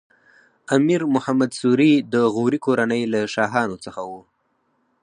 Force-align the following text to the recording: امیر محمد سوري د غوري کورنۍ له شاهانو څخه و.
امیر 0.75 1.01
محمد 1.15 1.51
سوري 1.59 1.93
د 2.13 2.15
غوري 2.33 2.59
کورنۍ 2.65 3.01
له 3.13 3.21
شاهانو 3.35 3.75
څخه 3.85 4.01
و. 4.09 4.11